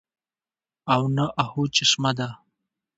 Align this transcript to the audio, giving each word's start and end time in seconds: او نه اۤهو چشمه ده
او 0.93 1.01
نه 1.15 1.25
اۤهو 1.41 1.63
چشمه 1.75 2.11
ده 2.17 2.27